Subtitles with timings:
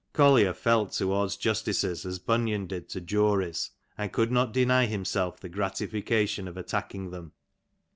[0.13, 3.69] Collier felt towards justices as Bunyan did to juries,
[3.99, 7.33] and could not deny himself the gratification of attacking them.